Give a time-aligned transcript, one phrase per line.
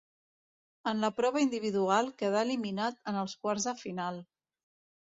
[0.91, 4.21] En la prova individual quedà eliminat en els quarts de final.